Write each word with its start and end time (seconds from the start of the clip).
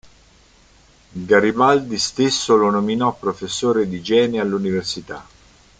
Garibaldi 1.29 1.99
stesso 1.99 2.55
lo 2.55 2.71
nominò 2.71 3.13
professore 3.15 3.87
di 3.87 3.97
Igiene 3.97 4.39
all'Università. 4.39 5.23